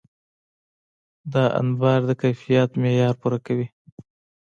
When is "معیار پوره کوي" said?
2.81-3.67